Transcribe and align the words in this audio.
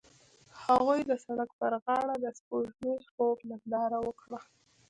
هغوی 0.63 0.99
د 1.09 1.11
سړک 1.25 1.49
پر 1.59 1.73
غاړه 1.83 2.15
د 2.23 2.25
سپوږمیز 2.37 3.03
خوب 3.13 3.37
ننداره 3.49 3.99
وکړه. 4.05 4.39